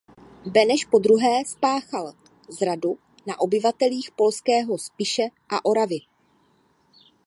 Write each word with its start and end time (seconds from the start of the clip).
Beneš 0.45 0.85
podruhé 0.85 1.45
spáchal 1.45 2.13
zradu 2.49 2.99
na 3.27 3.39
obyvatelích 3.39 4.11
„polského“ 4.11 4.77
Spiše 4.77 5.23
a 5.49 5.65
Oravy. 5.65 5.99